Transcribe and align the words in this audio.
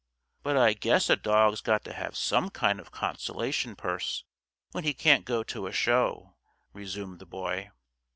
"But 0.41 0.57
I 0.57 0.73
guess 0.73 1.11
a 1.11 1.15
dog's 1.15 1.61
got 1.61 1.83
to 1.83 1.93
have 1.93 2.17
some 2.17 2.49
kind 2.49 2.79
of 2.79 2.89
consolation 2.89 3.75
purse 3.75 4.23
when 4.71 4.83
he 4.83 4.95
can't 4.95 5.25
go 5.25 5.43
to 5.43 5.67
a 5.67 5.71
show," 5.71 6.37
resumed 6.73 7.19
the 7.19 7.27
Boy. 7.27 7.69